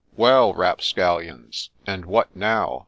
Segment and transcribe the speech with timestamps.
[0.17, 1.69] 'Well, rapscallions!
[1.85, 2.79] and what now